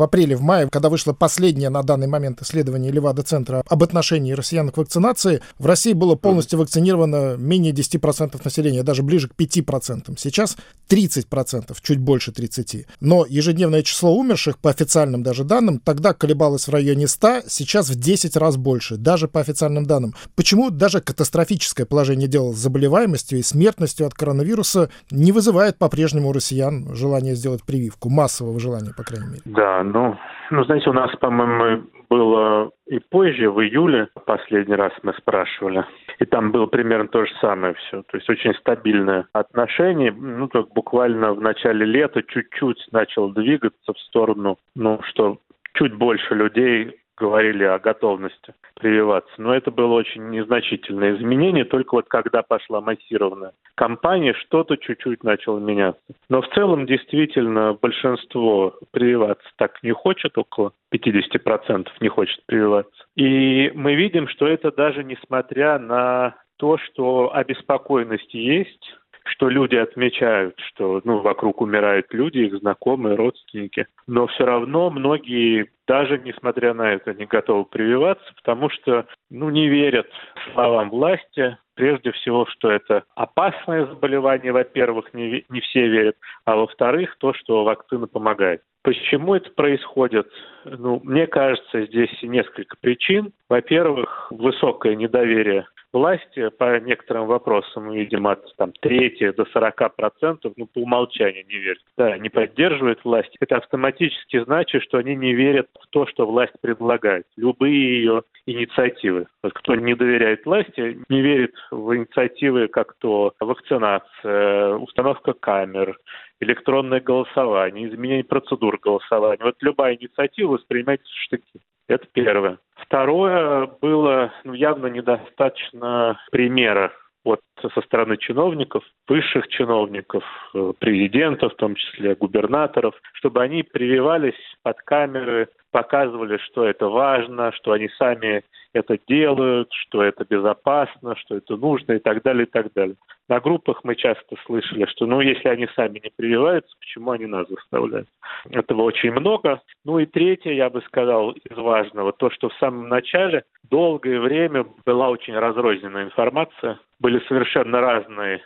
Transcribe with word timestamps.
в 0.00 0.02
апреле, 0.02 0.34
в 0.34 0.40
мае, 0.40 0.68
когда 0.70 0.88
вышло 0.88 1.12
последнее 1.12 1.68
на 1.68 1.82
данный 1.82 2.06
момент 2.06 2.40
исследование 2.40 2.90
Левада-центра 2.90 3.62
об 3.68 3.82
отношении 3.82 4.32
россиян 4.32 4.70
к 4.70 4.78
вакцинации, 4.78 5.42
в 5.58 5.66
России 5.66 5.92
было 5.92 6.14
полностью 6.14 6.58
вакцинировано 6.58 7.36
менее 7.36 7.72
10% 7.72 8.40
населения, 8.42 8.82
даже 8.82 9.02
ближе 9.02 9.28
к 9.28 9.32
5%. 9.32 10.14
Сейчас 10.16 10.56
30%, 10.88 11.76
чуть 11.82 11.98
больше 11.98 12.30
30%. 12.30 12.86
Но 13.00 13.26
ежедневное 13.28 13.82
число 13.82 14.16
умерших, 14.16 14.58
по 14.58 14.70
официальным 14.70 15.22
даже 15.22 15.44
данным, 15.44 15.78
тогда 15.78 16.14
колебалось 16.14 16.66
в 16.66 16.70
районе 16.70 17.06
100, 17.06 17.42
сейчас 17.48 17.90
в 17.90 17.94
10 17.94 18.36
раз 18.36 18.56
больше, 18.56 18.96
даже 18.96 19.28
по 19.28 19.40
официальным 19.40 19.84
данным. 19.84 20.14
Почему 20.34 20.70
даже 20.70 21.02
катастрофическое 21.02 21.84
положение 21.84 22.26
дел 22.26 22.54
с 22.54 22.56
заболеваемостью 22.56 23.38
и 23.38 23.42
смертностью 23.42 24.06
от 24.06 24.14
коронавируса 24.14 24.88
не 25.10 25.30
вызывает 25.32 25.76
по-прежнему 25.76 26.30
у 26.30 26.32
россиян 26.32 26.94
желания 26.94 27.34
сделать 27.34 27.64
прививку, 27.64 28.08
массового 28.08 28.58
желания, 28.58 28.94
по 28.96 29.02
крайней 29.02 29.26
мере? 29.26 29.42
Да, 29.44 29.89
ну, 29.92 30.16
ну 30.50 30.64
знаете, 30.64 30.90
у 30.90 30.92
нас, 30.92 31.14
по-моему, 31.16 31.84
было 32.08 32.70
и 32.86 32.98
позже, 32.98 33.50
в 33.50 33.60
июле, 33.62 34.08
последний 34.26 34.74
раз 34.74 34.92
мы 35.02 35.12
спрашивали. 35.14 35.84
И 36.18 36.24
там 36.24 36.50
было 36.50 36.66
примерно 36.66 37.08
то 37.08 37.24
же 37.24 37.32
самое 37.40 37.74
все. 37.74 38.02
То 38.02 38.16
есть 38.16 38.28
очень 38.28 38.54
стабильное 38.54 39.26
отношение. 39.32 40.12
Ну, 40.12 40.48
так 40.48 40.68
буквально 40.74 41.32
в 41.32 41.40
начале 41.40 41.86
лета 41.86 42.22
чуть-чуть 42.22 42.88
начал 42.92 43.30
двигаться 43.30 43.92
в 43.92 43.98
сторону, 44.00 44.58
ну, 44.74 45.00
что 45.04 45.38
чуть 45.74 45.94
больше 45.94 46.34
людей 46.34 46.99
говорили 47.20 47.64
о 47.64 47.78
готовности 47.78 48.54
прививаться. 48.74 49.30
Но 49.36 49.54
это 49.54 49.70
было 49.70 49.92
очень 49.92 50.30
незначительное 50.30 51.14
изменение, 51.16 51.64
только 51.64 51.94
вот 51.94 52.08
когда 52.08 52.42
пошла 52.42 52.80
массированная 52.80 53.52
кампания, 53.74 54.34
что-то 54.34 54.76
чуть-чуть 54.76 55.22
начало 55.22 55.58
меняться. 55.58 56.00
Но 56.28 56.40
в 56.40 56.48
целом 56.48 56.86
действительно 56.86 57.76
большинство 57.80 58.74
прививаться 58.90 59.46
так 59.56 59.82
не 59.82 59.92
хочет, 59.92 60.36
около 60.36 60.72
50% 60.92 61.88
не 62.00 62.08
хочет 62.08 62.44
прививаться. 62.46 63.04
И 63.16 63.70
мы 63.74 63.94
видим, 63.94 64.28
что 64.28 64.46
это 64.46 64.72
даже 64.72 65.04
несмотря 65.04 65.78
на 65.78 66.36
то, 66.56 66.78
что 66.78 67.34
обеспокоенность 67.34 68.34
есть, 68.34 68.96
что 69.24 69.48
люди 69.48 69.76
отмечают, 69.76 70.58
что 70.68 71.00
ну, 71.04 71.18
вокруг 71.18 71.60
умирают 71.60 72.06
люди, 72.10 72.38
их 72.38 72.58
знакомые, 72.58 73.16
родственники. 73.16 73.86
Но 74.06 74.26
все 74.26 74.44
равно 74.44 74.90
многие, 74.90 75.70
даже 75.86 76.18
несмотря 76.18 76.74
на 76.74 76.92
это, 76.92 77.14
не 77.14 77.26
готовы 77.26 77.64
прививаться, 77.64 78.32
потому 78.36 78.70
что 78.70 79.06
ну, 79.30 79.50
не 79.50 79.68
верят 79.68 80.08
словам 80.52 80.90
власти, 80.90 81.56
прежде 81.74 82.12
всего, 82.12 82.46
что 82.46 82.70
это 82.70 83.04
опасное 83.14 83.86
заболевание, 83.86 84.52
во-первых, 84.52 85.14
не, 85.14 85.44
не 85.48 85.60
все 85.60 85.88
верят, 85.88 86.16
а 86.44 86.56
во-вторых, 86.56 87.16
то, 87.18 87.32
что 87.32 87.64
вакцина 87.64 88.06
помогает. 88.06 88.62
Почему 88.82 89.34
это 89.34 89.50
происходит? 89.50 90.26
Ну, 90.64 91.00
мне 91.04 91.26
кажется, 91.26 91.86
здесь 91.86 92.10
несколько 92.22 92.76
причин. 92.80 93.32
Во-первых, 93.48 94.28
высокое 94.30 94.94
недоверие 94.94 95.66
власти 95.92 96.48
по 96.50 96.78
некоторым 96.80 97.26
вопросам, 97.26 97.90
видимо, 97.90 98.32
от 98.32 98.56
там, 98.56 98.72
трети 98.80 99.30
до 99.32 99.44
40 99.46 99.96
процентов, 99.96 100.52
ну, 100.56 100.66
по 100.66 100.80
умолчанию 100.80 101.44
не 101.46 101.58
верят. 101.58 101.82
Да, 101.96 102.18
не 102.18 102.28
поддерживают 102.28 103.04
власть. 103.04 103.34
Это 103.40 103.56
автоматически 103.56 104.42
значит, 104.44 104.82
что 104.82 104.98
они 104.98 105.16
не 105.16 105.34
верят 105.34 105.68
в 105.80 105.86
то, 105.90 106.06
что 106.06 106.26
власть 106.26 106.54
предлагает. 106.60 107.26
Любые 107.36 107.98
ее 107.98 108.22
инициативы. 108.46 109.26
Вот 109.42 109.52
кто 109.54 109.74
не 109.74 109.94
доверяет 109.94 110.44
власти, 110.44 110.98
не 111.08 111.20
верит 111.20 111.54
в 111.70 111.96
инициативы, 111.96 112.68
как 112.68 112.94
то 112.98 113.32
вакцинация, 113.40 114.74
установка 114.76 115.32
камер, 115.32 115.96
электронное 116.40 117.00
голосование, 117.00 117.88
изменение 117.88 118.24
процедур 118.24 118.78
голосования. 118.78 119.44
Вот 119.44 119.56
любая 119.60 119.96
инициатива 119.96 120.52
воспринимается 120.52 121.06
в 121.06 121.24
штыки. 121.24 121.60
Это 121.88 122.06
первое. 122.12 122.58
Второе, 122.76 123.66
было 123.80 124.32
ну, 124.44 124.54
явно 124.54 124.86
недостаточно 124.86 126.18
примера 126.30 126.92
вот 127.24 127.40
со 127.60 127.80
стороны 127.82 128.16
чиновников, 128.16 128.82
высших 129.06 129.48
чиновников, 129.48 130.24
э, 130.54 130.72
президентов, 130.78 131.52
в 131.52 131.56
том 131.56 131.74
числе 131.74 132.14
губернаторов, 132.14 132.94
чтобы 133.12 133.42
они 133.42 133.62
прививались 133.62 134.38
под 134.62 134.78
камеры, 134.82 135.48
показывали, 135.70 136.38
что 136.38 136.64
это 136.64 136.88
важно, 136.88 137.52
что 137.52 137.72
они 137.72 137.88
сами 137.98 138.42
это 138.72 138.98
делают, 139.08 139.68
что 139.72 140.02
это 140.02 140.24
безопасно, 140.28 141.16
что 141.16 141.36
это 141.36 141.56
нужно 141.56 141.94
и 141.94 141.98
так 141.98 142.22
далее, 142.22 142.44
и 142.44 142.50
так 142.50 142.72
далее. 142.72 142.96
На 143.28 143.40
группах 143.40 143.80
мы 143.84 143.96
часто 143.96 144.36
слышали, 144.46 144.86
что 144.86 145.06
ну 145.06 145.20
если 145.20 145.48
они 145.48 145.68
сами 145.76 146.00
не 146.02 146.10
прививаются, 146.14 146.74
почему 146.80 147.12
они 147.12 147.26
нас 147.26 147.48
заставляют? 147.48 148.08
Этого 148.50 148.82
очень 148.82 149.12
много. 149.12 149.60
Ну 149.84 149.98
и 149.98 150.06
третье, 150.06 150.52
я 150.52 150.70
бы 150.70 150.82
сказал, 150.82 151.32
из 151.32 151.56
важного, 151.56 152.12
то, 152.12 152.30
что 152.30 152.48
в 152.48 152.54
самом 152.54 152.88
начале 152.88 153.44
долгое 153.70 154.20
время 154.20 154.66
была 154.84 155.10
очень 155.10 155.34
разрозненная 155.34 156.04
информация, 156.04 156.78
были 156.98 157.20
совершенно 157.28 157.80
разные 157.80 158.42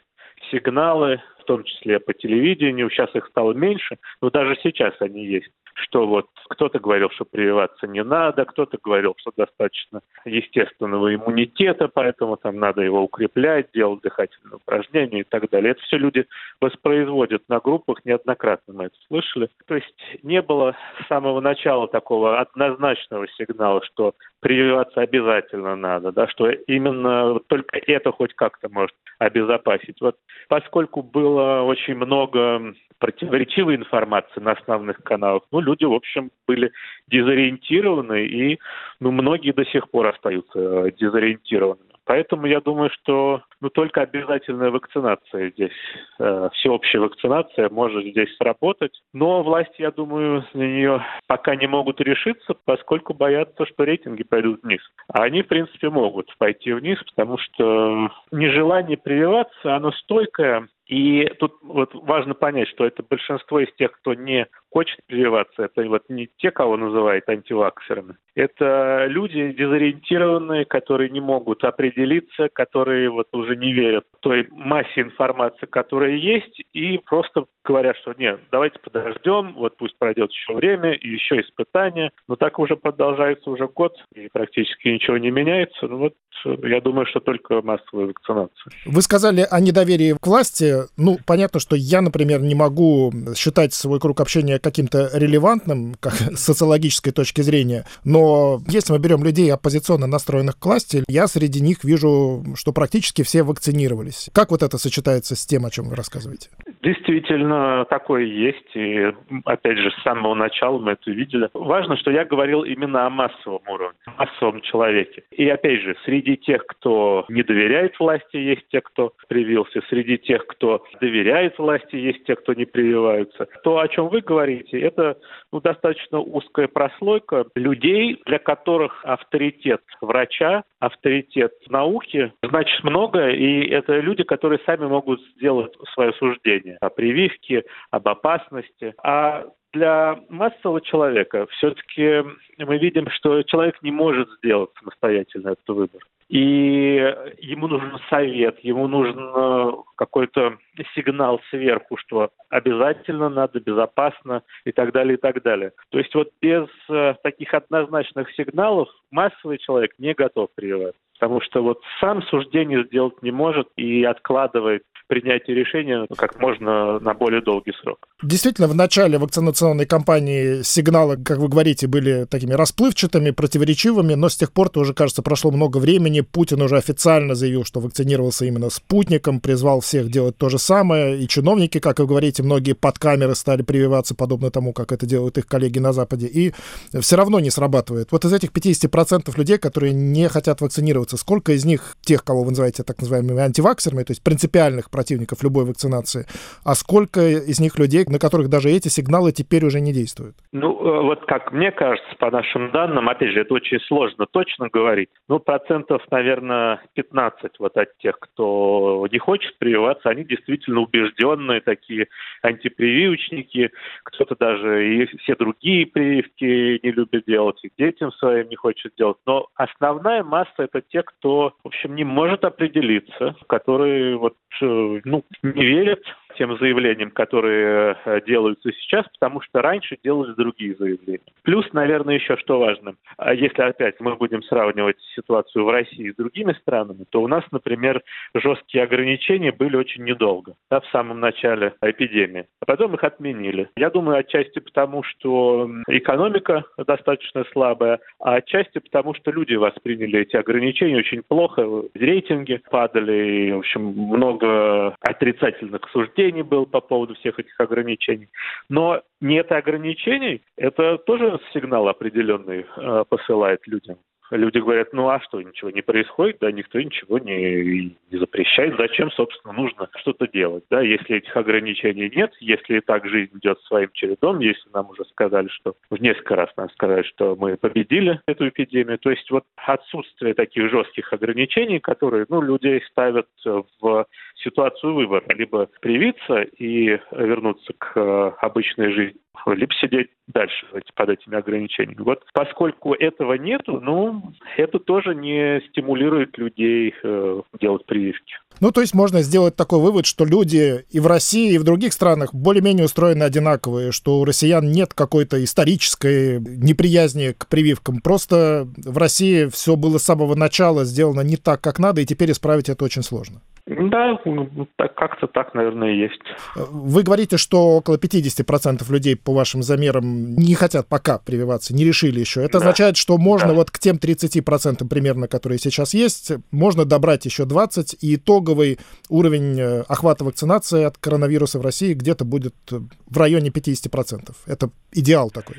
сигналы, 0.51 1.23
в 1.41 1.45
том 1.45 1.65
числе 1.65 2.01
по 2.01 2.12
телевидению, 2.12 2.91
сейчас 2.91 3.15
их 3.15 3.27
стало 3.27 3.53
меньше, 3.53 3.99
но 4.21 4.31
даже 4.31 4.56
сейчас 4.62 4.95
они 5.01 5.27
есть 5.27 5.51
что 5.75 6.07
вот 6.07 6.27
кто-то 6.49 6.79
говорил, 6.79 7.11
что 7.11 7.25
прививаться 7.25 7.87
не 7.87 8.03
надо, 8.03 8.45
кто-то 8.45 8.79
говорил, 8.83 9.15
что 9.19 9.33
достаточно 9.37 10.01
естественного 10.25 11.15
иммунитета, 11.15 11.89
поэтому 11.89 12.37
там 12.37 12.59
надо 12.59 12.83
его 12.83 13.03
укреплять, 13.03 13.69
делать 13.75 14.03
дыхательные 14.03 14.57
упражнения 14.57 15.21
и 15.21 15.25
так 15.25 15.51
далее. 15.51 15.73
Это 15.73 15.83
все 15.83 15.99
люди 15.99 16.27
воспроизводят 16.61 17.43
на 17.49 17.59
группах, 17.59 18.05
неоднократно 18.05 18.75
мы 18.75 18.85
это 18.85 18.97
слышали. 19.09 19.49
То 19.67 19.75
есть 19.75 19.95
не 20.23 20.43
было 20.43 20.77
с 21.03 21.09
самого 21.09 21.41
начала 21.41 21.89
такого 21.89 22.41
однозначного 22.41 23.27
сигнала, 23.37 23.83
что 23.85 24.15
прививаться 24.41 25.01
обязательно 25.01 25.77
надо, 25.77 26.12
да, 26.12 26.29
что 26.29 26.51
именно 26.51 27.41
только 27.49 27.79
это 27.79 28.12
хоть 28.12 28.35
как-то 28.35 28.69
может 28.69 28.95
обезопасить. 29.19 30.01
Вот 30.01 30.17
поскольку 30.49 31.03
было 31.03 31.62
очень 31.62 31.95
много 31.95 32.75
противоречивой 32.99 33.77
информации 33.77 34.41
на 34.41 34.53
основных 34.53 34.99
каналах, 35.03 35.43
ну, 35.51 35.61
люди, 35.64 35.84
в 35.84 35.92
общем, 35.92 36.30
были 36.47 36.70
дезориентированы, 37.08 38.26
и 38.26 38.58
ну, 39.00 39.10
многие 39.10 39.52
до 39.52 39.64
сих 39.64 39.91
пор 39.91 40.06
остаются 40.06 40.58
э, 40.58 40.91
дезориентированными. 40.98 41.94
Поэтому 42.04 42.47
я 42.47 42.60
думаю, 42.60 42.91
что 42.91 43.42
ну, 43.60 43.70
только 43.70 44.03
обязательная 44.03 44.70
вакцинация 44.70 45.50
здесь, 45.50 45.72
э, 46.19 46.48
всеобщая 46.54 47.00
вакцинация 47.00 47.69
может 47.70 48.04
здесь 48.04 48.34
сработать. 48.37 48.92
Но 49.12 49.42
власти, 49.42 49.82
я 49.82 49.91
думаю, 49.91 50.44
на 50.54 50.62
нее 50.62 51.04
пока 51.26 51.56
не 51.56 51.66
могут 51.66 52.00
решиться, 52.00 52.54
поскольку 52.64 53.14
боятся, 53.14 53.66
что 53.66 53.84
рейтинги 53.84 54.22
пойдут 54.22 54.62
вниз. 54.62 54.81
А 55.09 55.22
они, 55.25 55.43
в 55.43 55.48
принципе, 55.48 55.91
могут 55.91 56.37
пойти 56.38 56.72
вниз, 56.72 56.98
потому 57.04 57.38
что 57.38 58.10
нежелание 58.31 58.97
прививаться, 58.97 59.76
оно 59.76 59.93
стойкое, 59.93 60.69
и 60.87 61.26
тут 61.38 61.54
вот 61.62 61.94
важно 61.94 62.34
понять, 62.34 62.69
что 62.69 62.84
это 62.84 63.03
большинство 63.03 63.60
из 63.60 63.72
тех, 63.75 63.93
кто 63.93 64.12
не 64.12 64.47
хочет 64.70 64.98
прививаться, 65.06 65.64
это 65.64 65.82
вот 65.88 66.03
не 66.09 66.28
те, 66.37 66.50
кого 66.50 66.76
называют 66.76 67.28
антиваксерами. 67.28 68.16
Это 68.34 69.06
люди 69.09 69.53
дезориентированные, 69.53 70.64
которые 70.64 71.10
не 71.10 71.20
могут 71.20 71.64
определиться, 71.64 72.48
которые 72.53 73.09
вот 73.09 73.28
уже 73.32 73.44
не 73.53 73.72
верят 73.72 74.05
той 74.25 74.49
массе 74.50 75.03
информации, 75.03 75.66
которая 75.66 76.16
есть, 76.16 76.62
и 76.72 76.97
просто 76.97 77.44
говорят, 77.62 77.94
что 77.99 78.15
нет, 78.19 78.41
давайте 78.50 78.78
подождем, 78.78 79.53
вот 79.55 79.77
пусть 79.77 79.99
пройдет 79.99 80.31
еще 80.31 80.55
время, 80.55 80.94
и 80.94 81.09
еще 81.09 81.41
испытания. 81.41 82.10
Но 82.27 82.37
так 82.37 82.59
уже 82.59 82.75
продолжается 82.77 83.50
уже 83.50 83.69
год, 83.69 83.94
и 84.15 84.28
практически 84.32 84.88
ничего 84.88 85.19
не 85.19 85.31
меняется. 85.31 85.87
Ну 85.87 85.99
вот 85.99 86.15
я 86.62 86.81
думаю, 86.81 87.06
что 87.06 87.21
только 87.21 87.60
массовая 87.60 88.06
вакцинация. 88.06 88.72
Вы 88.87 89.03
сказали 89.03 89.47
о 89.50 89.61
недоверии 89.61 90.16
к 90.19 90.26
власти. 90.26 90.75
Ну, 90.97 91.19
понятно, 91.26 91.61
что 91.61 91.76
я, 91.76 92.00
например, 92.00 92.41
не 92.41 92.55
могу 92.55 93.12
считать 93.37 93.75
свой 93.75 94.00
круг 94.00 94.21
общения 94.21 94.59
каким-то 94.59 95.11
релевантным, 95.12 95.94
как 96.00 96.12
с 96.34 96.41
социологической 96.41 97.12
точки 97.12 97.43
зрения, 97.43 97.85
но 98.05 98.61
если 98.69 98.93
мы 98.93 98.99
берем 98.99 99.23
людей 99.23 99.52
оппозиционно 99.52 100.06
настроенных 100.06 100.58
к 100.58 100.64
власти, 100.64 101.05
я 101.08 101.26
среди 101.26 101.61
них 101.61 101.85
вижу, 101.85 102.43
что 102.56 102.73
практически 102.73 103.23
все 103.23 103.33
вакцинировались. 103.42 104.31
Как 104.32 104.50
вот 104.50 104.62
это 104.62 104.78
сочетается 104.78 105.34
с 105.34 105.46
тем, 105.46 105.66
о 105.66 105.70
чем 105.70 105.88
вы 105.88 105.96
рассказываете? 105.96 106.50
Действительно, 106.84 107.86
такое 107.86 108.25
есть. 108.25 108.76
И, 108.76 109.10
опять 109.46 109.78
же, 109.78 109.90
с 109.90 110.02
самого 110.02 110.34
начала 110.34 110.78
мы 110.78 110.92
это 110.92 111.10
видели. 111.10 111.48
Важно, 111.54 111.96
что 111.96 112.10
я 112.10 112.26
говорил 112.26 112.62
именно 112.62 113.06
о 113.06 113.10
массовом 113.10 113.62
уровне, 113.66 113.98
массовом 114.19 114.60
человеке. 114.60 115.25
И, 115.31 115.48
опять 115.48 115.81
же, 115.81 115.96
среди 116.04 116.36
тех, 116.36 116.66
кто 116.66 117.25
не 117.28 117.42
доверяет 117.42 117.98
власти, 117.98 118.36
есть 118.36 118.69
те, 118.69 118.82
кто 118.82 119.14
привился. 119.28 119.81
Среди 119.88 120.19
тех, 120.19 120.46
кто 120.46 120.84
доверяет 121.00 121.58
власти, 121.58 121.96
есть 121.96 122.25
те, 122.25 122.36
кто 122.36 122.52
не 122.52 122.66
прививаются. 122.66 123.46
То, 123.62 123.78
о 123.78 123.88
чем 123.88 124.10
вы 124.10 124.20
говорите, 124.20 124.78
это 124.78 125.16
ну, 125.52 125.60
достаточно 125.62 126.20
узкая 126.20 126.69
прослойка 126.69 127.46
людей, 127.54 128.20
для 128.26 128.38
которых 128.38 129.02
авторитет 129.06 129.81
врача, 130.02 130.64
авторитет 130.81 131.52
науки 131.69 132.31
значит 132.42 132.84
много, 132.84 133.31
и 133.31 133.69
это 133.70 134.00
люди, 134.00 134.22
которые 134.22 134.60
сами 134.66 134.84
могут 134.84 135.20
сделать 135.36 135.72
свое 135.94 136.12
суждение 136.14 136.74
о 136.81 136.91
прививке, 136.91 137.65
об 137.91 138.09
опасности. 138.09 138.94
А 139.03 139.44
для 139.73 140.19
массового 140.29 140.81
человека 140.81 141.47
все-таки 141.53 142.23
мы 142.59 142.79
видим, 142.79 143.11
что 143.11 143.43
человек 143.43 143.82
не 143.82 143.91
может 143.91 144.29
сделать 144.38 144.71
самостоятельно 144.79 145.50
этот 145.50 145.69
выбор. 145.69 146.00
И 146.29 147.15
ему 147.38 147.69
нужен 147.69 147.99
совет, 148.09 148.59
ему 148.61 148.88
нужен 148.88 149.19
э, 149.19 149.73
какой-то 149.97 150.56
сигнал 150.94 151.41
сверху, 151.50 151.99
что 151.99 152.31
обязательно 152.49 153.29
надо, 153.29 153.61
безопасно 153.61 154.43
и 154.65 154.73
так 154.73 154.93
далее, 154.93 155.15
и 155.15 155.20
так 155.20 155.43
далее. 155.43 155.73
То 155.91 155.99
есть 155.99 156.15
вот 156.15 156.31
без 156.41 156.67
э, 156.88 157.15
таких 157.23 157.53
однозначных 157.53 158.32
сигналов 158.32 158.88
массовый 159.11 159.59
человек 159.59 159.93
не 159.99 160.15
готов 160.15 160.49
прививаться 160.55 160.99
потому 161.17 161.41
что 161.41 161.62
вот 161.62 161.81
сам 162.00 162.23
суждение 162.25 162.85
сделать 162.85 163.23
не 163.23 163.31
может 163.31 163.69
и 163.77 164.05
откладывает 164.05 164.82
принятие 165.06 165.56
решения 165.56 166.06
как 166.17 166.41
можно 166.41 166.99
на 166.99 167.15
более 167.15 167.43
долгий 167.43 167.73
срок. 167.83 167.99
Действительно, 168.23 168.69
в 168.69 168.75
начале 168.75 169.19
вакцинационной 169.19 169.87
кампании 169.87 170.62
сигналы, 170.62 171.17
как 171.17 171.39
вы 171.39 171.49
говорите, 171.49 171.87
были 171.87 172.25
такими 172.25 172.55
расплывчатыми, 172.55 173.31
противоречивыми, 173.31 174.15
но 174.15 174.29
с 174.29 174.37
тех 174.37 174.53
пор, 174.53 174.71
уже, 174.77 174.95
кажется, 174.95 175.23
прошло 175.23 175.51
много 175.51 175.79
времени. 175.79 176.23
Путин 176.23 176.62
уже 176.62 176.77
официально 176.77 177.35
заявил, 177.35 177.65
что 177.65 177.81
вакцинировался 177.81 178.47
именно 178.47 178.71
спутником, 178.71 179.41
призвал 179.41 179.81
всех 179.81 180.11
делать 180.11 180.37
то 180.39 180.49
же 180.49 180.59
самое. 180.59 181.19
И 181.23 181.29
чиновники, 181.29 181.79
как 181.81 181.99
вы 181.99 182.06
говорите, 182.06 182.43
многие 182.43 182.73
под 182.73 182.99
камеры 182.99 183.35
стали 183.35 183.62
прививаться, 183.62 184.15
подобно 184.15 184.51
тому, 184.51 184.73
как 184.73 184.93
это 184.93 185.06
делают 185.06 185.39
их 185.39 185.47
коллеги 185.47 185.79
на 185.79 185.93
Западе. 185.93 186.27
И 186.27 186.53
все 186.99 187.17
равно 187.17 187.41
не 187.41 187.51
срабатывает. 187.51 188.11
Вот 188.11 188.25
из 188.25 188.33
этих 188.33 188.51
50% 188.51 189.37
людей, 189.37 189.59
которые 189.59 189.93
не 189.93 190.29
хотят 190.29 190.61
вакцинироваться, 190.61 191.17
сколько 191.17 191.53
из 191.53 191.65
них, 191.65 191.97
тех, 192.01 192.25
кого 192.25 192.43
вы 192.43 192.51
называете 192.51 192.83
так 192.83 193.01
называемыми 193.01 193.41
антиваксерами, 193.41 194.03
то 194.03 194.12
есть 194.12 194.23
принципиальных 194.23 194.91
противников 195.05 195.43
любой 195.43 195.65
вакцинации, 195.67 196.25
а 196.65 196.75
сколько 196.75 197.21
из 197.21 197.61
них 197.61 197.79
людей, 197.79 198.05
на 198.09 198.19
которых 198.19 198.49
даже 198.49 198.71
эти 198.71 198.89
сигналы 198.89 199.33
теперь 199.33 199.65
уже 199.65 199.81
не 199.81 199.93
действуют? 199.93 200.35
Ну, 200.53 200.71
э, 200.71 201.03
вот 201.03 201.27
как 201.27 201.53
мне 201.53 201.71
кажется, 201.71 202.17
по 202.19 202.31
нашим 202.31 202.71
данным, 202.71 203.09
опять 203.09 203.33
же, 203.33 203.41
это 203.41 203.55
очень 203.55 203.81
сложно 203.81 204.27
точно 204.27 204.69
говорить, 204.73 205.11
ну, 205.29 205.39
процентов, 205.39 206.03
наверное, 206.11 206.81
15 206.95 207.53
вот 207.59 207.77
от 207.77 207.89
тех, 207.99 208.19
кто 208.19 209.06
не 209.12 209.19
хочет 209.19 209.59
прививаться, 209.59 210.09
они 210.09 210.25
действительно 210.25 210.81
убежденные 210.81 211.61
такие 211.61 212.06
антипрививочники, 212.43 213.71
кто-то 214.05 214.37
даже 214.39 214.89
и 214.89 215.06
все 215.19 215.35
другие 215.37 215.87
прививки 215.87 216.81
не 216.83 216.93
любит 216.93 217.25
делать, 217.27 217.61
и 217.62 217.71
детям 217.77 218.11
своим 218.12 218.49
не 218.49 218.56
хочет 218.56 218.93
делать. 218.97 219.19
Но 219.27 219.49
основная 219.55 220.25
масса 220.25 220.62
это 220.62 220.81
те, 220.81 221.03
кто, 221.03 221.53
в 221.62 221.69
общем, 221.69 221.95
не 221.95 222.05
может 222.05 222.45
определиться, 222.45 223.37
которые 223.49 224.17
вот 224.17 224.37
э, 224.62 224.65
ну, 225.04 225.25
не 225.42 225.64
верят 225.64 226.02
тем 226.36 226.56
заявлениям, 226.58 227.10
которые 227.10 227.96
э, 228.04 228.20
делаются 228.26 228.72
сейчас, 228.72 229.06
потому 229.12 229.40
что 229.40 229.62
раньше 229.62 229.96
делались 230.02 230.34
другие 230.34 230.75
заявления. 230.76 231.20
Плюс, 231.42 231.66
наверное, 231.72 232.16
еще 232.16 232.36
что 232.36 232.58
важно, 232.58 232.94
а 233.16 233.34
если 233.34 233.62
опять 233.62 234.00
мы 234.00 234.16
будем 234.16 234.42
сравнивать 234.42 234.96
ситуацию 235.14 235.64
в 235.64 235.70
России 235.70 236.10
с 236.10 236.16
другими 236.16 236.52
странами, 236.54 237.04
то 237.10 237.22
у 237.22 237.28
нас, 237.28 237.44
например, 237.50 238.02
жесткие 238.34 238.84
ограничения 238.84 239.52
были 239.52 239.76
очень 239.76 240.04
недолго, 240.04 240.54
да, 240.70 240.81
в 240.81 240.86
самом 240.88 241.20
начале 241.20 241.75
эпидемии, 241.82 242.46
а 242.60 242.66
потом 242.66 242.94
их 242.94 243.04
отменили. 243.04 243.69
Я 243.76 243.90
думаю, 243.90 244.19
отчасти 244.19 244.58
потому, 244.58 245.02
что 245.02 245.70
экономика 245.88 246.64
достаточно 246.76 247.44
слабая, 247.52 248.00
а 248.19 248.36
отчасти 248.36 248.78
потому, 248.78 249.14
что 249.14 249.31
люди 249.31 249.54
восприняли 249.54 250.20
эти 250.20 250.36
ограничения 250.36 250.98
очень 250.98 251.22
плохо, 251.22 251.66
рейтинги 251.94 252.60
падали, 252.70 253.48
и, 253.48 253.52
в 253.52 253.58
общем, 253.58 253.82
много 253.82 254.94
отрицательных 255.00 255.82
суждений 255.92 256.24
опасений 256.25 256.43
было 256.43 256.65
по 256.65 256.81
поводу 256.81 257.15
всех 257.15 257.38
этих 257.38 257.59
ограничений. 257.61 258.29
Но 258.69 259.03
нет 259.21 259.53
ограничений, 259.53 260.43
это 260.56 260.99
тоже 260.99 261.38
сигнал 261.53 261.88
определенный 261.88 262.67
э, 262.76 263.05
посылает 263.09 263.67
людям. 263.67 263.97
Люди 264.34 264.58
говорят, 264.58 264.92
ну 264.92 265.08
а 265.08 265.20
что, 265.20 265.40
ничего 265.40 265.70
не 265.70 265.81
происходит, 265.81 266.38
да, 266.40 266.50
никто 266.50 266.81
ничего 266.81 267.19
не, 267.19 267.96
не 268.10 268.19
запрещает. 268.19 268.75
Зачем, 268.76 269.10
собственно, 269.12 269.54
нужно 269.54 269.88
что-то 269.96 270.26
делать, 270.26 270.64
да, 270.70 270.81
если 270.81 271.19
этих 271.19 271.36
ограничений 271.36 272.10
нет, 272.14 272.32
если 272.40 272.78
и 272.78 272.81
так 272.81 273.06
жизнь 273.06 273.31
идет 273.38 273.60
своим 273.62 273.90
чередом, 273.92 274.40
если 274.40 274.69
нам 274.72 274.90
уже 274.90 275.04
сказали, 275.04 275.46
что 275.48 275.75
несколько 275.90 276.34
раз 276.34 276.50
нам 276.56 276.69
сказали, 276.70 277.02
что 277.04 277.36
мы 277.36 277.56
победили 277.56 278.20
эту 278.26 278.48
эпидемию, 278.48 278.98
то 278.98 279.10
есть 279.10 279.31
вот 279.31 279.44
отсутствие 279.56 280.34
таких 280.34 280.69
жестких 280.69 281.12
ограничений, 281.12 281.78
которые, 281.78 282.26
ну, 282.28 282.42
людей 282.42 282.82
ставят 282.90 283.28
в 283.44 284.06
ситуацию 284.42 284.94
выбора, 284.94 285.25
либо 285.28 285.69
привиться 285.81 286.42
и 286.42 286.98
вернуться 287.12 287.72
к 287.78 287.92
э, 287.96 288.32
обычной 288.40 288.92
жизни, 288.92 289.20
либо 289.46 289.72
сидеть 289.81 290.08
дальше 290.26 290.66
под 290.94 291.08
этими 291.10 291.36
ограничениями. 291.36 292.02
Вот 292.02 292.25
поскольку 292.32 292.94
этого 292.94 293.34
нету, 293.34 293.81
ну, 293.81 294.32
это 294.56 294.78
тоже 294.78 295.14
не 295.14 295.60
стимулирует 295.69 296.38
людей 296.38 296.94
э, 297.02 297.42
делать 297.60 297.84
прививки. 297.86 298.34
Ну, 298.60 298.70
то 298.70 298.81
есть 298.81 298.94
можно 298.94 299.22
сделать 299.22 299.56
такой 299.56 299.81
вывод, 299.81 300.06
что 300.06 300.25
люди 300.25 300.84
и 300.90 301.00
в 301.00 301.06
России, 301.06 301.54
и 301.54 301.58
в 301.58 301.64
других 301.64 301.92
странах 301.92 302.32
более-менее 302.32 302.86
устроены 302.86 303.25
одинаковые, 303.25 303.92
что 303.92 304.20
у 304.20 304.25
россиян 304.25 304.70
нет 304.70 304.94
какой-то 304.94 305.42
исторической 305.42 306.38
неприязни 306.40 307.32
к 307.36 307.48
прививкам. 307.48 308.00
Просто 308.00 308.66
в 308.76 308.96
России 308.96 309.46
все 309.46 309.76
было 309.76 309.98
с 309.98 310.04
самого 310.04 310.34
начала 310.34 310.84
сделано 310.84 311.20
не 311.20 311.36
так, 311.36 311.60
как 311.60 311.78
надо, 311.78 312.00
и 312.00 312.06
теперь 312.06 312.31
исправить 312.31 312.69
это 312.69 312.84
очень 312.84 313.02
сложно. 313.02 313.40
Да, 313.66 314.19
ну, 314.26 314.69
как-то 314.76 315.26
так, 315.26 315.55
наверное, 315.55 315.93
и 315.93 315.96
есть. 315.96 316.20
Вы 316.55 317.02
говорите, 317.02 317.38
что 317.38 317.76
около 317.76 317.96
50% 317.96 318.93
людей, 318.93 319.16
по 319.16 319.32
вашим 319.32 319.62
замерам, 319.62 320.34
не 320.34 320.55
хотят 320.55 320.87
пока 320.87 321.19
прививаться, 321.19 321.75
не 321.75 321.82
решили 321.84 322.20
еще. 322.20 322.43
Это 322.43 322.55
да. 322.55 322.58
означает, 322.58 322.99
что 322.99 323.16
можно 323.16 323.49
да. 323.49 323.55
вот 323.55 323.70
к 323.70 323.78
тем 323.78 323.96
30% 323.96 324.87
примерно, 324.87 325.28
которые 325.28 325.58
сейчас 325.58 325.94
есть, 325.94 326.32
можно 326.50 326.84
добрать 326.84 327.25
еще 327.25 327.46
20, 327.46 328.05
и 328.05 328.16
итоговый 328.16 328.78
уровень 329.08 329.58
э, 329.58 329.81
охвата 329.88 330.25
вакцинации 330.25 330.84
от 330.84 330.99
коронавируса 330.99 331.58
в 331.58 331.62
России 331.62 331.94
где-то 331.94 332.26
будет 332.26 332.55
в 332.70 333.19
районе 333.19 333.49
50%. 333.49 334.34
Это 334.46 334.69
идеал 334.93 335.31
такой. 335.31 335.56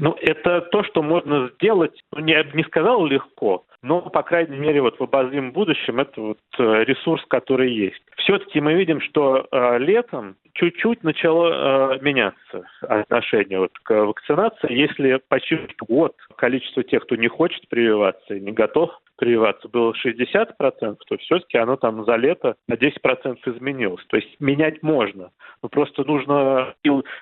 Ну, 0.00 0.14
это 0.20 0.60
то, 0.70 0.84
что 0.84 1.02
можно 1.02 1.50
сделать, 1.54 1.94
ну, 2.12 2.20
не, 2.20 2.36
не 2.54 2.62
сказал 2.64 3.06
легко, 3.06 3.64
но, 3.82 4.00
по 4.02 4.22
крайней 4.22 4.56
мере, 4.56 4.82
вот 4.82 4.98
в 4.98 5.02
обозримом 5.02 5.52
будущем 5.52 6.00
это 6.00 6.20
вот 6.20 6.38
э, 6.58 6.84
ресурс, 6.84 7.24
который 7.28 7.72
есть. 7.72 8.02
Все-таки 8.16 8.60
мы 8.60 8.74
видим, 8.74 9.00
что 9.00 9.46
э, 9.50 9.78
летом 9.78 10.36
чуть-чуть 10.54 11.04
начало 11.04 11.94
э, 11.94 11.98
меняться 12.00 12.64
отношение 12.80 13.60
вот 13.60 13.72
к 13.82 13.94
вакцинации. 13.94 14.72
Если 14.72 15.20
почти 15.28 15.58
год 15.86 16.16
количество 16.36 16.82
тех, 16.82 17.04
кто 17.04 17.14
не 17.14 17.28
хочет 17.28 17.68
прививаться 17.68 18.34
и 18.34 18.40
не 18.40 18.52
готов 18.52 18.90
прививаться, 19.16 19.68
было 19.68 19.92
60%, 19.92 20.56
то 20.58 21.16
все-таки 21.18 21.58
оно 21.58 21.76
там 21.76 22.04
за 22.04 22.16
лето 22.16 22.54
на 22.68 22.74
10% 22.74 23.38
изменилось. 23.46 24.04
То 24.08 24.16
есть 24.16 24.28
менять 24.40 24.82
можно. 24.82 25.30
Но 25.62 25.68
просто 25.68 26.04
нужно 26.04 26.74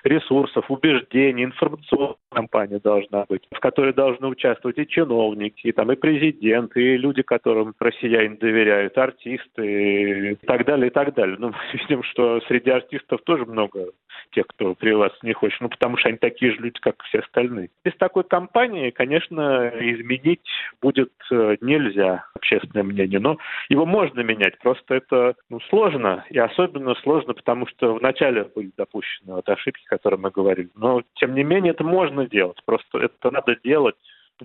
ресурсов, 0.03 0.69
убеждений, 0.69 1.43
информационная 1.43 2.15
кампания 2.29 2.79
должна 2.79 3.25
быть, 3.27 3.43
в 3.51 3.59
которой 3.59 3.93
должны 3.93 4.27
участвовать 4.27 4.77
и 4.77 4.87
чиновники, 4.87 5.67
и, 5.67 5.71
там, 5.71 5.91
и 5.91 5.95
президент, 5.95 6.46
и 6.49 6.97
люди, 6.97 7.21
которым 7.21 7.73
россияне 7.79 8.35
доверяют, 8.35 8.97
артисты 8.97 10.31
и 10.31 10.35
так 10.35 10.65
далее, 10.65 10.87
и 10.87 10.91
так 10.91 11.13
далее. 11.13 11.37
Но 11.39 11.49
мы 11.73 11.79
видим, 11.79 12.03
что 12.03 12.41
среди 12.47 12.69
артистов 12.69 13.21
тоже 13.23 13.45
много 13.45 13.87
тех, 14.31 14.47
кто 14.47 14.75
прививаться 14.75 15.19
не 15.23 15.33
хочет, 15.33 15.61
ну, 15.61 15.69
потому 15.69 15.97
что 15.97 16.09
они 16.09 16.17
такие 16.17 16.51
же 16.51 16.59
люди, 16.59 16.79
как 16.79 17.01
все 17.03 17.19
остальные. 17.19 17.69
Без 17.83 17.95
такой 17.95 18.23
кампании, 18.23 18.89
конечно, 18.89 19.71
изменить 19.79 20.47
будет 20.81 21.11
э, 21.31 21.57
нельзя 21.61 22.25
общественное 22.35 22.83
мнение, 22.83 23.19
но 23.19 23.37
его 23.69 23.85
можно 23.85 24.21
менять, 24.21 24.57
просто 24.59 24.95
это 24.95 25.35
ну, 25.49 25.59
сложно, 25.69 26.25
и 26.29 26.37
особенно 26.37 26.95
сложно, 26.95 27.33
потому 27.33 27.67
что 27.67 27.95
вначале 27.95 28.43
были 28.43 28.71
допущены 28.75 29.35
вот 29.35 29.47
ошибки, 29.49 29.83
о 29.87 29.89
которых 29.89 30.19
мы 30.19 30.29
говорили, 30.31 30.69
но, 30.75 31.01
тем 31.15 31.33
не 31.33 31.43
менее, 31.43 31.71
это 31.71 31.83
можно 31.83 32.27
делать, 32.27 32.61
просто 32.65 32.99
это 32.99 33.31
надо 33.31 33.55
делать 33.63 33.95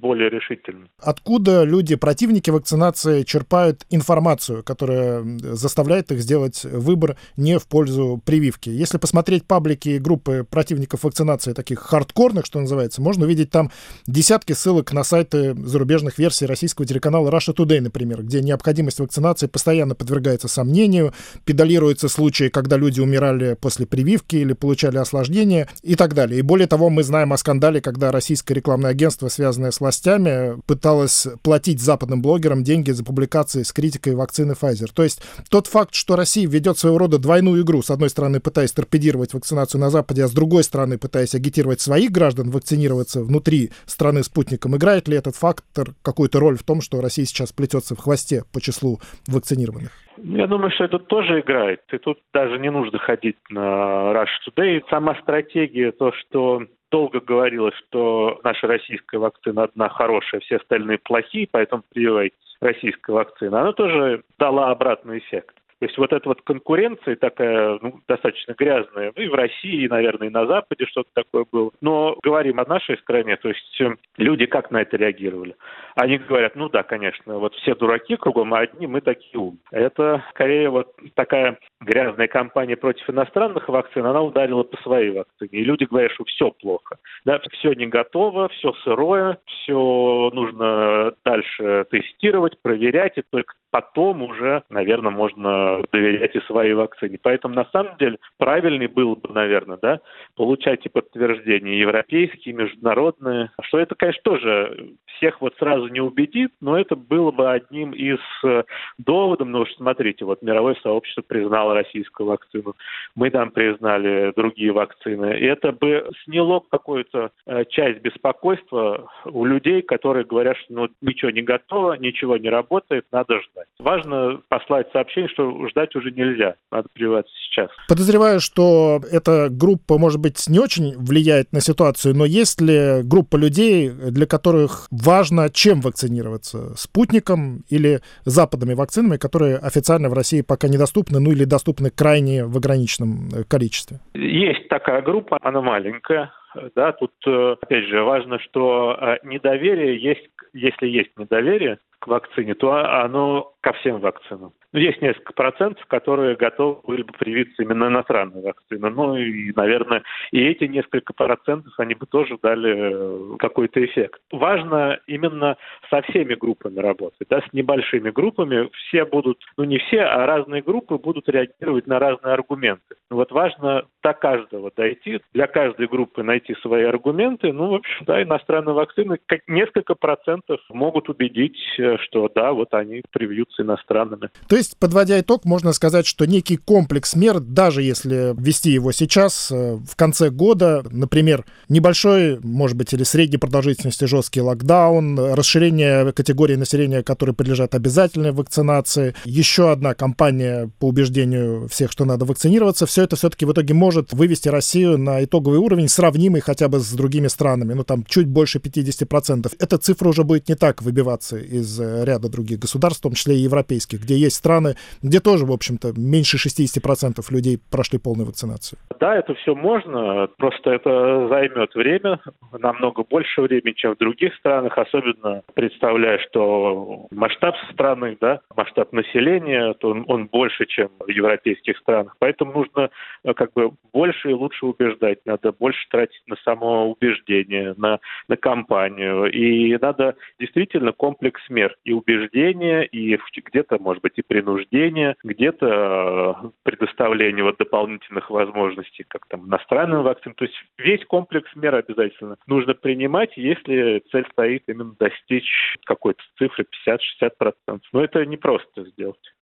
более 0.00 0.30
решительно. 0.30 0.86
Откуда 0.98 1.64
люди, 1.64 1.96
противники 1.96 2.50
вакцинации, 2.50 3.22
черпают 3.22 3.86
информацию, 3.90 4.62
которая 4.62 5.22
заставляет 5.40 6.10
их 6.12 6.20
сделать 6.20 6.64
выбор 6.64 7.16
не 7.36 7.58
в 7.58 7.66
пользу 7.66 8.20
прививки? 8.24 8.70
Если 8.70 8.98
посмотреть 8.98 9.44
паблики 9.44 9.90
и 9.90 9.98
группы 9.98 10.46
противников 10.48 11.04
вакцинации, 11.04 11.52
таких 11.52 11.80
хардкорных, 11.80 12.46
что 12.46 12.60
называется, 12.60 13.02
можно 13.02 13.26
увидеть 13.26 13.50
там 13.50 13.70
десятки 14.06 14.52
ссылок 14.52 14.92
на 14.92 15.04
сайты 15.04 15.54
зарубежных 15.54 16.18
версий 16.18 16.46
российского 16.46 16.86
телеканала 16.86 17.28
Russia 17.28 17.54
Today, 17.54 17.80
например, 17.80 18.22
где 18.22 18.40
необходимость 18.40 19.00
вакцинации 19.00 19.46
постоянно 19.46 19.94
подвергается 19.94 20.48
сомнению, 20.48 21.12
педалируются 21.44 22.08
случаи, 22.08 22.48
когда 22.48 22.76
люди 22.76 23.00
умирали 23.00 23.54
после 23.60 23.86
прививки 23.86 24.36
или 24.36 24.54
получали 24.54 24.96
осложнения 24.96 25.68
и 25.82 25.96
так 25.96 26.14
далее. 26.14 26.38
И 26.38 26.42
более 26.42 26.66
того, 26.66 26.88
мы 26.88 27.02
знаем 27.02 27.32
о 27.32 27.36
скандале, 27.36 27.80
когда 27.80 28.10
российское 28.10 28.54
рекламное 28.54 28.90
агентство, 28.90 29.28
связанное 29.28 29.70
с 29.70 29.81
властями 29.82 30.60
пыталась 30.66 31.26
платить 31.42 31.80
западным 31.80 32.22
блогерам 32.22 32.62
деньги 32.62 32.92
за 32.92 33.04
публикации 33.04 33.62
с 33.62 33.72
критикой 33.72 34.14
вакцины 34.14 34.52
Pfizer. 34.52 34.88
То 34.94 35.02
есть 35.02 35.22
тот 35.50 35.66
факт, 35.66 35.94
что 35.94 36.14
Россия 36.14 36.48
ведет 36.48 36.78
своего 36.78 36.98
рода 36.98 37.18
двойную 37.18 37.62
игру, 37.62 37.82
с 37.82 37.90
одной 37.90 38.08
стороны 38.08 38.40
пытаясь 38.40 38.72
торпедировать 38.72 39.34
вакцинацию 39.34 39.80
на 39.80 39.90
Западе, 39.90 40.24
а 40.24 40.28
с 40.28 40.32
другой 40.32 40.62
стороны 40.62 40.98
пытаясь 40.98 41.34
агитировать 41.34 41.80
своих 41.80 42.12
граждан 42.12 42.50
вакцинироваться 42.50 43.22
внутри 43.24 43.70
страны 43.86 44.22
спутником, 44.22 44.76
играет 44.76 45.08
ли 45.08 45.16
этот 45.16 45.34
фактор 45.34 45.94
какую-то 46.02 46.38
роль 46.38 46.56
в 46.56 46.62
том, 46.62 46.80
что 46.80 47.00
Россия 47.00 47.26
сейчас 47.26 47.52
плетется 47.52 47.96
в 47.96 47.98
хвосте 47.98 48.44
по 48.52 48.60
числу 48.60 49.00
вакцинированных? 49.26 49.90
Я 50.18 50.46
думаю, 50.46 50.70
что 50.70 50.84
это 50.84 50.98
тоже 50.98 51.40
играет. 51.40 51.80
И 51.92 51.98
тут 51.98 52.18
даже 52.32 52.58
не 52.58 52.70
нужно 52.70 52.98
ходить 52.98 53.38
на 53.50 54.12
Rush 54.12 54.26
Today. 54.46 54.82
Сама 54.90 55.16
стратегия, 55.22 55.90
то, 55.90 56.12
что 56.12 56.62
долго 56.92 57.20
говорилось, 57.20 57.74
что 57.88 58.38
наша 58.44 58.66
российская 58.68 59.18
вакцина 59.18 59.64
одна 59.64 59.88
хорошая, 59.88 60.40
все 60.42 60.56
остальные 60.56 60.98
плохие, 60.98 61.48
поэтому 61.50 61.82
прививайте 61.90 62.36
российская 62.60 63.12
вакцина, 63.12 63.62
она 63.62 63.72
тоже 63.72 64.22
дала 64.38 64.70
обратный 64.70 65.18
эффект. 65.18 65.56
То 65.82 65.86
есть 65.86 65.98
вот 65.98 66.12
эта 66.12 66.28
вот 66.28 66.40
конкуренция 66.42 67.16
такая 67.16 67.76
ну, 67.82 67.98
достаточно 68.06 68.54
грязная, 68.56 69.12
ну 69.16 69.20
и 69.20 69.26
в 69.26 69.34
России, 69.34 69.82
и, 69.82 69.88
наверное, 69.88 70.28
и 70.28 70.30
на 70.30 70.46
Западе 70.46 70.86
что-то 70.86 71.10
такое 71.12 71.44
было. 71.50 71.72
Но 71.80 72.16
говорим 72.22 72.60
о 72.60 72.64
нашей 72.64 72.96
стране, 72.98 73.36
то 73.36 73.48
есть 73.48 73.80
э, 73.80 73.96
люди 74.16 74.46
как 74.46 74.70
на 74.70 74.82
это 74.82 74.96
реагировали? 74.96 75.56
Они 75.96 76.18
говорят, 76.18 76.54
ну 76.54 76.68
да, 76.68 76.84
конечно, 76.84 77.36
вот 77.40 77.56
все 77.56 77.74
дураки 77.74 78.14
кругом, 78.14 78.54
а 78.54 78.60
одни 78.60 78.86
мы 78.86 79.00
такие 79.00 79.40
умные. 79.40 79.58
Это 79.72 80.22
скорее 80.30 80.70
вот 80.70 80.94
такая 81.14 81.58
грязная 81.80 82.28
кампания 82.28 82.76
против 82.76 83.10
иностранных 83.10 83.68
вакцин, 83.68 84.06
она 84.06 84.22
ударила 84.22 84.62
по 84.62 84.80
своей 84.82 85.10
вакцине. 85.10 85.50
И 85.50 85.64
люди 85.64 85.82
говорят, 85.82 86.12
что 86.12 86.22
все 86.26 86.52
плохо. 86.52 86.98
Да, 87.24 87.40
все 87.50 87.72
не 87.72 87.88
готово, 87.88 88.48
все 88.50 88.72
сырое, 88.84 89.38
все 89.46 90.30
нужно 90.32 91.12
дальше 91.24 91.86
тестировать, 91.90 92.62
проверять, 92.62 93.18
и 93.18 93.22
только 93.28 93.54
потом 93.72 94.22
уже, 94.22 94.62
наверное, 94.68 95.10
можно 95.10 95.71
доверять 95.92 96.34
и 96.34 96.40
своей 96.40 96.74
вакцине. 96.74 97.18
Поэтому, 97.22 97.54
на 97.54 97.64
самом 97.66 97.96
деле, 97.98 98.18
правильный 98.38 98.86
был 98.86 99.16
бы, 99.16 99.32
наверное, 99.32 99.78
да, 99.80 100.00
получать 100.36 100.84
и 100.86 100.88
подтверждения 100.88 101.78
европейские, 101.78 102.54
международные. 102.54 103.50
Что 103.62 103.78
это, 103.78 103.94
конечно, 103.94 104.22
тоже 104.24 104.94
всех 105.16 105.40
вот 105.40 105.54
сразу 105.58 105.86
не 105.86 106.00
убедит, 106.00 106.52
но 106.60 106.78
это 106.78 106.96
было 106.96 107.30
бы 107.30 107.50
одним 107.50 107.92
из 107.92 108.18
э, 108.44 108.64
доводов, 108.98 109.46
ну 109.48 109.60
уж 109.60 109.72
смотрите, 109.74 110.24
вот 110.24 110.42
мировое 110.42 110.76
сообщество 110.82 111.22
признало 111.22 111.74
российскую 111.74 112.26
вакцину, 112.26 112.74
мы 113.14 113.30
там 113.30 113.50
признали 113.50 114.32
другие 114.34 114.72
вакцины, 114.72 115.38
и 115.38 115.44
это 115.44 115.72
бы 115.72 116.10
сняло 116.24 116.60
какую-то 116.70 117.30
э, 117.46 117.64
часть 117.66 118.00
беспокойства 118.00 119.08
у 119.24 119.44
людей, 119.44 119.82
которые 119.82 120.24
говорят, 120.24 120.56
что 120.58 120.72
ну, 120.72 120.88
ничего 121.00 121.30
не 121.30 121.42
готово, 121.42 121.94
ничего 121.94 122.36
не 122.36 122.48
работает, 122.48 123.06
надо 123.12 123.40
ждать. 123.42 123.68
Важно 123.78 124.40
послать 124.48 124.90
сообщение, 124.92 125.28
что 125.28 125.61
ждать 125.68 125.94
уже 125.96 126.10
нельзя, 126.10 126.56
надо 126.70 126.88
прививаться 126.92 127.32
сейчас. 127.48 127.70
Подозреваю, 127.88 128.40
что 128.40 129.00
эта 129.10 129.48
группа, 129.50 129.98
может 129.98 130.20
быть, 130.20 130.48
не 130.48 130.58
очень 130.58 130.96
влияет 130.96 131.52
на 131.52 131.60
ситуацию, 131.60 132.14
но 132.14 132.24
есть 132.24 132.60
ли 132.60 133.02
группа 133.02 133.36
людей, 133.36 133.90
для 133.90 134.26
которых 134.26 134.88
важно 134.90 135.50
чем 135.50 135.80
вакцинироваться? 135.80 136.74
Спутником 136.76 137.64
или 137.68 138.00
западными 138.24 138.74
вакцинами, 138.74 139.16
которые 139.16 139.56
официально 139.56 140.08
в 140.08 140.14
России 140.14 140.42
пока 140.42 140.68
недоступны, 140.68 141.20
ну 141.20 141.32
или 141.32 141.44
доступны 141.44 141.90
крайне 141.90 142.44
в 142.44 142.56
ограниченном 142.56 143.28
э, 143.28 143.44
количестве? 143.44 144.00
Есть 144.14 144.68
такая 144.68 145.02
группа, 145.02 145.38
она 145.42 145.60
маленькая, 145.60 146.32
да, 146.74 146.92
тут, 146.92 147.12
э, 147.26 147.56
опять 147.60 147.84
же, 147.86 148.02
важно, 148.02 148.38
что 148.38 148.96
э, 149.00 149.18
недоверие 149.24 149.96
есть, 150.00 150.28
если 150.52 150.86
есть 150.86 151.16
недоверие, 151.16 151.78
к 152.02 152.08
вакцине, 152.08 152.54
то 152.54 152.72
оно 152.72 153.52
ко 153.60 153.72
всем 153.74 154.00
вакцинам. 154.00 154.52
Ну, 154.72 154.80
есть 154.80 155.00
несколько 155.00 155.32
процентов, 155.34 155.86
которые 155.86 156.34
готовы 156.34 156.80
были 156.84 157.02
бы 157.02 157.12
привиться 157.12 157.62
именно 157.62 157.86
иностранной 157.86 158.42
вакцины. 158.42 158.90
Ну 158.90 159.16
и, 159.16 159.52
наверное, 159.54 160.02
и 160.32 160.42
эти 160.42 160.64
несколько 160.64 161.12
процентов, 161.12 161.72
они 161.78 161.94
бы 161.94 162.06
тоже 162.06 162.38
дали 162.42 163.34
э, 163.34 163.36
какой-то 163.38 163.84
эффект. 163.84 164.20
Важно 164.32 164.98
именно 165.06 165.56
со 165.90 166.02
всеми 166.02 166.34
группами 166.34 166.80
работать, 166.80 167.28
да, 167.30 167.40
с 167.40 167.52
небольшими 167.52 168.10
группами. 168.10 168.68
Все 168.72 169.04
будут, 169.04 169.38
ну 169.56 169.62
не 169.62 169.78
все, 169.78 170.00
а 170.00 170.26
разные 170.26 170.62
группы 170.62 170.96
будут 170.96 171.28
реагировать 171.28 171.86
на 171.86 172.00
разные 172.00 172.34
аргументы. 172.34 172.96
Вот 173.10 173.30
важно 173.30 173.84
до 174.02 174.12
каждого 174.12 174.72
дойти, 174.74 175.20
для 175.34 175.46
каждой 175.46 175.86
группы 175.86 176.24
найти 176.24 176.41
свои 176.62 176.84
аргументы. 176.84 177.52
Ну, 177.52 177.70
в 177.70 177.74
общем, 177.74 178.04
да, 178.06 178.22
иностранные 178.22 178.74
вакцины 178.74 179.18
как 179.26 179.40
несколько 179.48 179.94
процентов 179.94 180.60
могут 180.70 181.08
убедить, 181.08 181.58
э, 181.78 181.96
что 182.02 182.30
да, 182.34 182.52
вот 182.52 182.72
они 182.74 183.02
привьются 183.10 183.62
иностранными. 183.62 184.30
То 184.48 184.56
есть, 184.56 184.78
подводя 184.78 185.20
итог, 185.20 185.44
можно 185.44 185.72
сказать, 185.72 186.06
что 186.06 186.26
некий 186.26 186.56
комплекс 186.56 187.14
мер, 187.14 187.40
даже 187.40 187.82
если 187.82 188.34
ввести 188.40 188.70
его 188.70 188.92
сейчас, 188.92 189.50
э, 189.50 189.76
в 189.76 189.96
конце 189.96 190.30
года, 190.30 190.82
например, 190.90 191.44
небольшой, 191.68 192.38
может 192.42 192.76
быть, 192.76 192.92
или 192.92 193.02
средней 193.02 193.38
продолжительности 193.38 194.04
жесткий 194.04 194.40
локдаун, 194.40 195.18
расширение 195.18 196.12
категории 196.12 196.56
населения, 196.56 197.02
которые 197.02 197.34
подлежат 197.34 197.74
обязательной 197.74 198.32
вакцинации, 198.32 199.14
еще 199.24 199.70
одна 199.70 199.94
кампания 199.94 200.70
по 200.78 200.88
убеждению 200.88 201.68
всех, 201.68 201.92
что 201.92 202.04
надо 202.04 202.24
вакцинироваться, 202.24 202.86
все 202.86 203.02
это 203.02 203.16
все-таки 203.16 203.44
в 203.44 203.52
итоге 203.52 203.74
может 203.74 204.12
вывести 204.12 204.48
Россию 204.48 204.98
на 204.98 205.22
итоговый 205.24 205.58
уровень, 205.58 205.88
сравнимый 205.88 206.31
хотя 206.40 206.68
бы 206.68 206.78
с 206.78 206.92
другими 206.92 207.28
странами, 207.28 207.74
ну 207.74 207.84
там 207.84 208.04
чуть 208.04 208.28
больше 208.28 208.58
50%. 208.58 209.52
Эта 209.58 209.78
цифра 209.78 210.08
уже 210.08 210.24
будет 210.24 210.48
не 210.48 210.54
так 210.54 210.82
выбиваться 210.82 211.36
из 211.36 211.80
э, 211.80 212.04
ряда 212.04 212.28
других 212.28 212.58
государств, 212.58 213.00
в 213.00 213.02
том 213.02 213.12
числе 213.12 213.36
и 213.36 213.38
европейских, 213.38 214.02
где 214.02 214.16
есть 214.16 214.36
страны, 214.36 214.76
где 215.02 215.20
тоже, 215.20 215.46
в 215.46 215.52
общем-то, 215.52 215.92
меньше 215.96 216.36
60% 216.36 217.20
людей 217.30 217.58
прошли 217.70 217.98
полную 217.98 218.26
вакцинацию. 218.26 218.78
Да, 219.00 219.16
это 219.16 219.34
все 219.34 219.54
можно, 219.54 220.28
просто 220.38 220.70
это 220.70 221.28
займет 221.28 221.74
время, 221.74 222.20
намного 222.52 223.04
больше 223.04 223.42
времени, 223.42 223.74
чем 223.74 223.94
в 223.94 223.98
других 223.98 224.34
странах, 224.36 224.76
особенно 224.78 225.42
представляя, 225.54 226.18
что 226.18 227.06
масштаб 227.10 227.54
страны, 227.72 228.16
да, 228.20 228.40
масштаб 228.56 228.92
населения, 228.92 229.74
то 229.74 229.90
он, 229.90 230.04
он 230.08 230.26
больше, 230.26 230.66
чем 230.66 230.88
в 230.98 231.08
европейских 231.08 231.76
странах. 231.78 232.14
Поэтому 232.18 232.52
нужно 232.52 232.90
э, 233.24 233.34
как 233.34 233.52
бы 233.52 233.72
больше 233.92 234.30
и 234.30 234.34
лучше 234.34 234.66
убеждать, 234.66 235.18
надо 235.24 235.52
больше 235.52 235.80
тратить 235.90 236.21
на 236.26 236.36
самоубеждение, 236.44 237.74
на, 237.76 238.00
на 238.28 238.36
кампанию. 238.36 239.30
И 239.30 239.76
надо 239.78 240.16
действительно 240.38 240.92
комплекс 240.92 241.40
мер 241.48 241.76
и 241.84 241.92
убеждения, 241.92 242.82
и 242.82 243.18
где-то, 243.36 243.78
может 243.78 244.02
быть, 244.02 244.14
и 244.16 244.22
принуждение, 244.22 245.16
где-то 245.22 246.36
э, 246.44 246.48
предоставление 246.62 247.44
вот 247.44 247.58
дополнительных 247.58 248.30
возможностей, 248.30 249.04
как 249.08 249.26
там 249.28 249.46
иностранным 249.46 250.02
вакцинам. 250.02 250.34
То 250.36 250.44
есть 250.44 250.56
весь 250.78 251.04
комплекс 251.06 251.50
мер 251.54 251.74
обязательно 251.74 252.36
нужно 252.46 252.74
принимать, 252.74 253.36
если 253.36 254.02
цель 254.10 254.26
стоит 254.32 254.64
именно 254.66 254.94
достичь 254.98 255.76
какой-то 255.84 256.22
цифры 256.38 256.66
50-60%. 256.86 257.80
Но 257.92 258.04
это 258.04 258.24
не 258.26 258.36
просто 258.36 258.84
сделать. 258.90 259.32